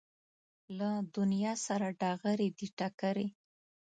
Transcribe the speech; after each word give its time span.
له 0.77 0.89
دنیا 1.15 1.53
سره 1.65 1.87
ډغرې 1.99 2.49
دي 2.57 2.67
ټکرې 2.77 3.27